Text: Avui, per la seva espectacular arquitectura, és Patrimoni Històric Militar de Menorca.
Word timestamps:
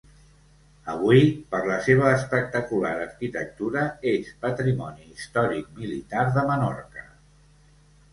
Avui, 0.91 1.19
per 1.49 1.59
la 1.71 1.75
seva 1.87 2.07
espectacular 2.13 2.93
arquitectura, 3.03 3.83
és 4.13 4.31
Patrimoni 4.47 5.05
Històric 5.11 5.69
Militar 5.83 6.25
de 6.39 6.47
Menorca. 6.49 7.05